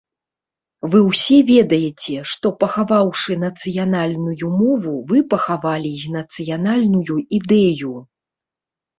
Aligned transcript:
Вы 0.93 0.99
ўсе 1.07 1.35
ведаеце, 1.49 2.15
што 2.35 2.51
пахаваўшы 2.63 3.35
нацыянальную 3.43 4.49
мову, 4.61 4.93
вы 5.11 5.21
пахавалі 5.35 5.91
і 6.05 6.09
нацыянальную 6.15 7.17
ідэю! 7.39 7.93